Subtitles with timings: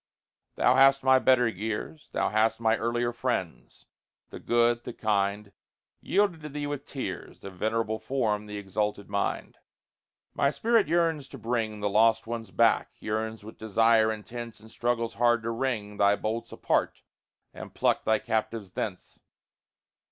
[0.55, 3.85] Thou hast my better years, Thou hast my earlier friends
[4.31, 5.51] the good, the kind
[6.01, 9.59] Yielded to thee with tears The venerable form, the exalted mind.
[10.33, 15.13] My spirit yearns to bring The lost ones back; yearns with desire intense, And struggles
[15.13, 17.03] hard to wring Thy bolts apart,
[17.53, 19.19] and pluck thy captives thence.